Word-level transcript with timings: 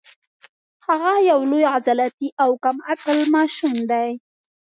هغه 0.85 1.11
یو 1.29 1.39
لوی 1.51 1.63
عضلاتي 1.75 2.27
او 2.43 2.49
کم 2.63 2.77
عقل 2.89 3.17
ماشوم 3.33 3.73
دی 3.91 4.09